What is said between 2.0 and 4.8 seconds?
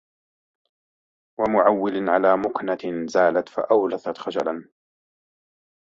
عَلَى مُكْنَةٍ زَالَتْ فَأَوْرَثَتْ خَجَلًا